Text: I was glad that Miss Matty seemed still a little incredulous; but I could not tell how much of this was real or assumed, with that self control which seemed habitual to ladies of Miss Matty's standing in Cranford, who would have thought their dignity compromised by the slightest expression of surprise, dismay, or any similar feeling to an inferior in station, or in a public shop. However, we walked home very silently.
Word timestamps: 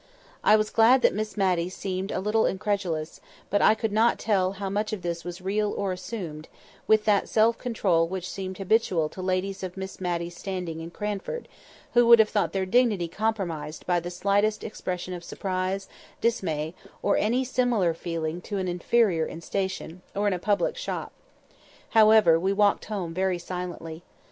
I 0.43 0.55
was 0.55 0.71
glad 0.71 1.03
that 1.03 1.13
Miss 1.13 1.37
Matty 1.37 1.69
seemed 1.69 2.09
still 2.09 2.19
a 2.19 2.23
little 2.25 2.47
incredulous; 2.47 3.21
but 3.51 3.61
I 3.61 3.75
could 3.75 3.91
not 3.91 4.17
tell 4.17 4.53
how 4.53 4.67
much 4.67 4.93
of 4.93 5.03
this 5.03 5.23
was 5.23 5.43
real 5.43 5.71
or 5.73 5.91
assumed, 5.91 6.47
with 6.87 7.05
that 7.05 7.29
self 7.29 7.59
control 7.59 8.07
which 8.07 8.27
seemed 8.27 8.57
habitual 8.57 9.09
to 9.09 9.21
ladies 9.21 9.61
of 9.61 9.77
Miss 9.77 10.01
Matty's 10.01 10.35
standing 10.35 10.79
in 10.79 10.89
Cranford, 10.89 11.47
who 11.93 12.07
would 12.07 12.17
have 12.17 12.29
thought 12.29 12.51
their 12.51 12.65
dignity 12.65 13.07
compromised 13.07 13.85
by 13.85 13.99
the 13.99 14.09
slightest 14.09 14.63
expression 14.63 15.13
of 15.13 15.23
surprise, 15.23 15.87
dismay, 16.19 16.73
or 17.03 17.15
any 17.17 17.43
similar 17.45 17.93
feeling 17.93 18.41
to 18.41 18.57
an 18.57 18.67
inferior 18.67 19.27
in 19.27 19.39
station, 19.39 20.01
or 20.15 20.25
in 20.25 20.33
a 20.33 20.39
public 20.39 20.75
shop. 20.77 21.11
However, 21.89 22.39
we 22.39 22.53
walked 22.53 22.85
home 22.85 23.13
very 23.13 23.37
silently. 23.37 24.01